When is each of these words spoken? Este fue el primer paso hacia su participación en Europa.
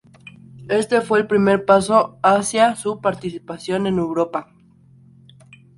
Este 0.69 1.01
fue 1.01 1.19
el 1.19 1.27
primer 1.27 1.63
paso 1.63 2.17
hacia 2.23 2.75
su 2.75 2.99
participación 3.01 3.85
en 3.85 3.99
Europa. 3.99 4.49